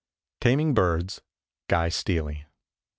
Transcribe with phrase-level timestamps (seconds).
[0.41, 1.21] _TAMING BIRDS.
[1.67, 2.47] GUY STEALEY.